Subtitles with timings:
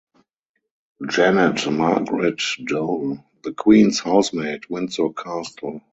[1.07, 5.83] Janet Margaret Doel, The Queen's Housemaid, Windsor Castle.